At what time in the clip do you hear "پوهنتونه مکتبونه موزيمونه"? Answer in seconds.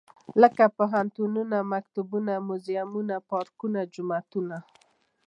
0.77-3.15